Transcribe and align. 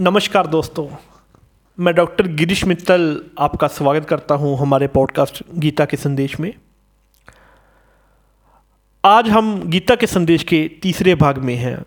नमस्कार 0.00 0.46
दोस्तों, 0.46 0.88
मैं 1.78 1.94
डॉक्टर 1.94 2.26
गिरीश 2.26 2.64
मित्तल 2.64 3.24
आपका 3.38 3.66
स्वागत 3.66 4.06
करता 4.08 4.34
हूँ 4.34 4.58
हमारे 4.58 4.88
पॉडकास्ट 4.88 5.42
गीता 5.54 5.84
के 5.84 5.96
संदेश 5.96 6.40
में। 6.40 6.54
आज 9.04 9.28
हम 9.28 9.62
गीता 9.62 9.94
के 9.96 10.06
संदेश 10.06 10.42
के 10.42 10.68
तीसरे 10.82 11.14
भाग 11.14 11.38
में 11.38 11.54
हैं। 11.54 11.82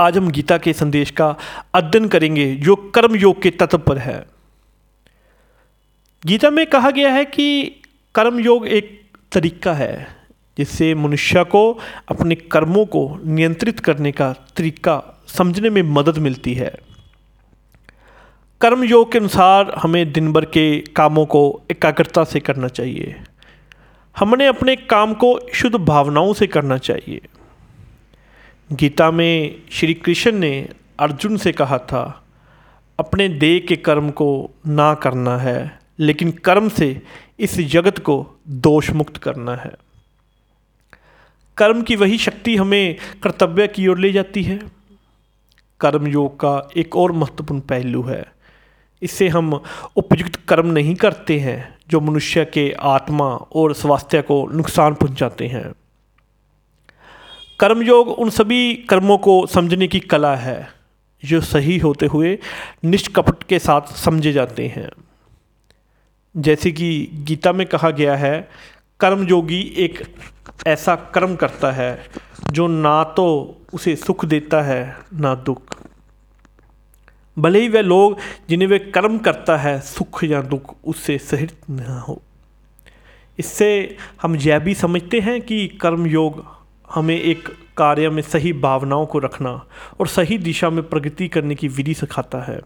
आज 0.00 0.16
हम 0.18 0.30
गीता 0.30 0.58
के 0.58 0.72
संदेश 0.72 1.10
का 1.10 1.36
अध्ययन 1.74 2.08
करेंगे, 2.08 2.56
जो 2.56 2.76
कर्म 2.76 3.16
योग 3.16 3.42
के 3.42 3.50
तत्व 3.50 3.78
पर 3.78 3.98
है। 3.98 4.26
गीता 6.26 6.50
में 6.50 6.66
कहा 6.66 6.90
गया 6.90 7.12
है 7.12 7.24
कि 7.24 7.66
कर्म 8.14 8.40
योग 8.40 8.66
एक 8.66 9.16
तरीका 9.32 9.74
है। 9.74 10.15
जिससे 10.58 10.94
मनुष्य 10.94 11.44
को, 11.44 11.78
अपने 12.08 12.34
कर्मों 12.34 12.86
को 12.86 13.18
नियंत्रित 13.24 13.80
करने 13.80 14.12
का 14.12 14.32
तरीका 14.32 15.22
समझने 15.28 15.70
में 15.70 15.82
मदद 15.82 16.18
मिलती 16.18 16.54
है। 16.54 16.74
कर्म 18.60 18.84
योग 18.84 19.12
के 19.12 19.18
अनुसार 19.18 19.74
हमें 19.82 20.12
दिन 20.12 20.32
भर 20.32 20.44
के 20.44 20.80
कामों 20.80 21.26
को 21.26 21.62
एकाग्रता 21.70 22.24
से 22.24 22.40
करना 22.40 22.68
चाहिए। 22.68 23.16
हमने 24.16 24.46
अपने 24.46 24.76
काम 24.76 25.14
को 25.14 25.40
शुद्ध 25.54 25.76
भावनाओं 25.76 26.32
से 26.32 26.46
करना 26.46 26.78
चाहिए। 26.78 27.20
गीता 28.72 29.10
में 29.10 29.62
श्री 29.70 29.94
कृष्ण 29.94 30.32
ने 30.32 30.68
अर्जुन 31.00 31.36
से 31.36 31.52
कहा 31.52 31.78
था, 31.78 32.24
अपने 32.98 33.28
देह 33.28 33.66
के 33.68 33.76
कर्म 33.76 34.10
को 34.10 34.50
ना 34.66 34.94
करना 34.94 35.38
है, 35.38 35.78
लेकिन 35.98 36.30
कर्म 36.30 36.68
से 36.68 37.02
इस 37.38 37.60
जगत 37.60 37.98
को 37.98 38.26
दोष 38.48 38.90
मुक्त 38.90 39.16
करना 39.16 39.54
है। 39.56 39.72
कर्म 41.58 41.82
की 41.82 41.96
वही 41.96 42.18
शक्ति 42.18 42.56
हमें 42.56 42.96
कर्तव्य 43.22 43.68
की 43.68 43.88
ओर 43.88 43.98
ले 43.98 44.12
जाती 44.12 44.42
है। 44.42 44.60
कर्म 45.80 46.06
योग 46.06 46.36
का 46.36 46.68
एक 46.76 46.96
और 46.96 47.12
महत्वपूर्ण 47.12 47.60
पहलू 47.60 48.02
है। 48.02 48.26
इससे 49.02 49.28
हम 49.28 49.62
उपयुक्त 49.96 50.36
कर्म 50.36 50.66
नहीं 50.66 50.94
करते 50.94 51.38
हैं, 51.38 51.78
जो 51.88 52.00
मनुष्य 52.00 52.44
के 52.44 52.72
आत्मा 52.72 53.24
और 53.24 53.74
स्वास्थ्य 53.74 54.22
को 54.22 54.46
नुकसान 54.46 54.94
पहुंचाते 54.94 55.46
हैं। 55.46 55.72
कर्मयोग 57.60 58.08
उन 58.08 58.30
सभी 58.30 58.74
कर्मों 58.74 59.18
को 59.18 59.46
समझने 59.46 59.88
की 59.88 60.00
कला 60.00 60.36
है, 60.36 60.68
जो 61.24 61.40
सही 61.40 61.78
होते 61.78 62.06
हुए 62.06 62.38
निष्कपट 62.84 63.42
के 63.42 63.58
साथ 63.58 63.80
समझे 63.80 64.32
जाते 64.32 64.66
हैं। 64.66 64.88
जैसे 66.36 66.72
कि 66.72 67.08
गीता 67.12 67.52
में 67.52 67.66
कहा 67.66 67.90
गया 67.90 68.16
है, 68.16 68.48
कर्मयोगी 69.00 69.60
एक 69.60 70.14
ऐसा 70.66 70.94
कर्म 71.14 71.34
करता 71.36 71.70
है, 71.72 72.04
जो 72.52 72.66
ना 72.66 73.02
तो 73.04 73.26
उसे 73.72 73.96
सुख 73.96 74.24
देता 74.24 74.62
है, 74.62 74.96
ना 75.14 75.34
दुख। 75.34 75.76
भले 77.38 77.60
ही 77.60 77.68
वह 77.68 77.80
लोग 77.80 78.18
जिन्हें 78.48 78.68
वे 78.68 78.78
कर्म 78.78 79.18
करता 79.18 79.56
है, 79.56 79.80
सुख 79.80 80.24
या 80.24 80.40
दुख, 80.42 80.74
उससे 80.84 81.18
सहित 81.18 81.56
न 81.70 82.02
हो। 82.08 82.22
इससे 83.38 83.96
हम 84.22 84.36
यह 84.36 84.58
भी 84.58 84.74
समझते 84.74 85.20
हैं 85.20 85.40
कि 85.40 85.66
कर्म 85.80 86.06
योग 86.06 86.44
हमें 86.94 87.20
एक 87.20 87.48
कार्य 87.76 88.10
में 88.10 88.22
सही 88.22 88.52
भावनाओं 88.52 89.06
को 89.06 89.18
रखना 89.18 89.50
और 90.00 90.06
सही 90.06 90.38
दिशा 90.38 90.70
में 90.70 90.82
प्रगति 90.88 91.28
करने 91.28 91.54
की 91.54 91.68
विधि 91.68 91.94
सिखाता 91.94 92.38
है। 92.42 92.60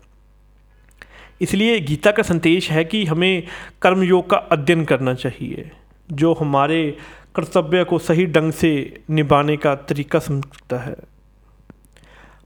इसलिए 1.41 1.81
गीता 1.81 2.11
का 2.11 2.23
संदेश 2.23 2.71
है 2.71 2.85
कि 2.85 3.05
हमें 3.05 3.47
कर्म 3.83 4.03
योग 4.03 4.31
का 4.31 4.37
अध्ययन 4.37 4.85
करना 4.85 5.15
चाहिए, 5.15 5.71
जो 6.13 6.33
हमारे 6.35 6.97
कर्तव्य 7.35 7.85
को 7.85 7.99
सही 7.99 8.27
ढंग 8.27 8.53
से 8.53 9.03
निभाने 9.11 9.57
का 9.57 9.75
तरीका 9.75 10.19
समझता 10.19 10.79
है। 10.79 10.97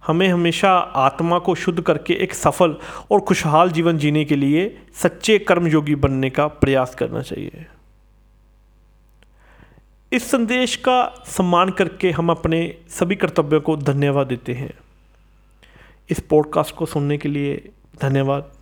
हमें 0.07 0.29
हमेशा 0.29 0.73
आत्मा 0.79 1.39
को 1.39 1.55
शुद्ध 1.55 1.83
करके 1.83 2.15
एक 2.15 2.35
सफल 2.35 2.77
और 3.11 3.21
खुशहाल 3.21 3.71
जीवन 3.71 3.99
जीने 3.99 4.25
के 4.25 4.37
लिए 4.37 4.81
सच्चे 4.95 5.39
कर्मयोगी 5.39 5.95
बनने 5.95 6.31
का 6.31 6.47
प्रयास 6.47 6.95
करना 6.95 7.23
चाहिए। 7.23 7.67
इस 10.13 10.31
संदेश 10.31 10.77
का 10.77 11.23
सम्मान 11.27 11.71
करके 11.71 12.11
हम 12.11 12.31
अपने 12.31 12.79
सभी 12.89 13.15
कर्तव्यों 13.15 13.61
को 13.61 13.77
धन्यवाद 13.77 14.27
देते 14.27 14.53
हैं। 14.53 14.75
इस 16.11 16.21
पॉडकास्ट 16.21 16.75
को 16.75 16.87
सुनने 16.87 17.19
के 17.19 17.29
लिए 17.29 17.69
धन्यवाद। 18.03 18.53